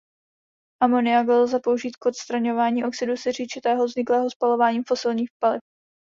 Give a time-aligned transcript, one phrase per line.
[0.79, 5.59] Amoniak lze použít k odstraňování oxidu siřičitého vzniklého spalováním fosilních paliv.